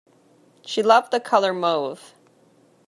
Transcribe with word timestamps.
She 0.65 0.81
loved 0.81 1.11
the 1.11 1.19
color 1.19 1.53
mauve. 1.53 2.15